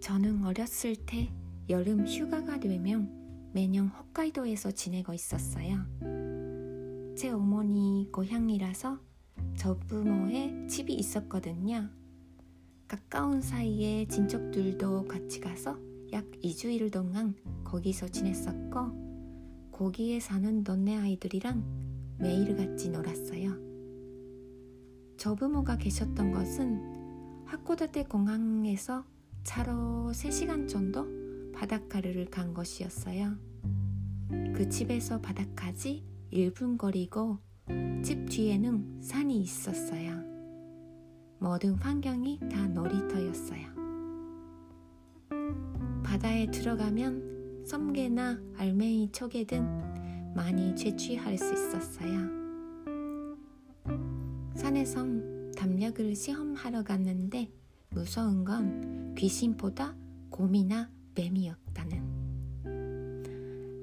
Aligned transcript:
저는 0.00 0.44
어렸을 0.44 0.96
때 0.96 1.32
여름 1.68 2.06
휴가가 2.06 2.58
되면 2.58 3.50
매년 3.52 3.88
홋카이도에서 3.88 4.70
지내고 4.70 5.12
있었어요. 5.12 5.84
제 7.16 7.30
어머니 7.30 8.08
고향이라서 8.12 8.98
저 9.56 9.76
부모의 9.80 10.68
집이 10.68 10.94
있었거든요. 10.94 11.88
가까운 12.86 13.42
사이에 13.42 14.06
친척들도 14.06 15.06
같이 15.08 15.40
가서 15.40 15.78
약 16.12 16.24
2주일 16.42 16.92
동안 16.92 17.34
거기서 17.64 18.08
지냈었고 18.08 19.70
거기에 19.72 20.20
사는 20.20 20.64
동네 20.64 20.96
아이들이랑 20.96 22.16
매일같이 22.18 22.90
놀았어요. 22.90 23.56
저 25.16 25.34
부모가 25.34 25.76
계셨던 25.76 26.32
것은 26.32 27.44
하코다테 27.46 28.04
공항에서 28.04 29.04
차로 29.48 30.10
3시간 30.12 30.68
정도 30.68 31.06
바닷가를 31.54 32.26
간 32.26 32.52
것이었어요. 32.52 33.34
그 34.54 34.68
집에서 34.68 35.22
바닷가지 35.22 36.04
1분 36.30 36.76
거리고 36.76 37.38
집 38.04 38.28
뒤에는 38.28 39.00
산이 39.00 39.40
있었어요. 39.40 40.22
모든 41.38 41.76
환경이 41.76 42.40
다 42.52 42.68
놀이터였어요. 42.68 43.68
바다에 46.04 46.50
들어가면 46.50 47.64
섬개나 47.66 48.42
알맹이 48.58 49.12
초계 49.12 49.44
등 49.44 49.64
많이 50.36 50.76
채취할 50.76 51.38
수 51.38 51.54
있었어요. 51.54 52.28
산에선 54.56 55.52
담력을 55.52 56.14
시험하러 56.14 56.82
갔는데 56.84 57.50
무서운 57.90 58.44
건 58.44 59.14
귀신보다 59.16 59.96
곰이나 60.30 60.90
뱀이었다는. 61.14 62.18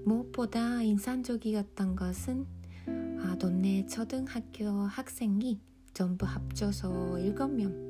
무엇보다 0.05 0.83
인상적이었던 0.83 1.95
것은 1.95 2.45
아, 3.21 3.35
동네 3.37 3.85
초등학교 3.87 4.65
학생이 4.67 5.59
전부 5.93 6.25
합쳐서 6.25 7.17
7명. 7.17 7.85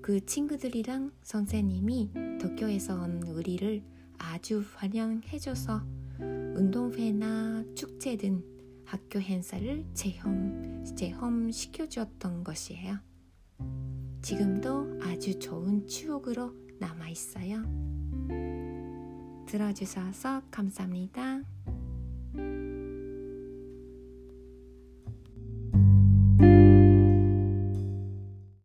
그 0.00 0.24
친구들이랑 0.24 1.10
선생님이 1.22 2.12
도쿄에서 2.40 2.94
온 3.02 3.22
우리를 3.24 3.82
아주 4.18 4.64
환영해줘서 4.76 5.82
운동회나 6.20 7.64
축제 7.74 8.16
등 8.16 8.42
학교 8.84 9.20
행사를 9.20 9.84
체험, 9.94 10.84
체험시켜주었던 10.94 12.44
것이에요. 12.44 13.00
지금도 14.26 14.98
아주 15.04 15.38
좋은 15.38 15.86
추억으로 15.86 16.52
남아 16.80 17.10
있어요. 17.10 17.62
들어주셔서 19.46 20.42
감사합니다. 20.50 21.42